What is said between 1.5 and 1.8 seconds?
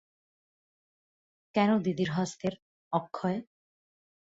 কেন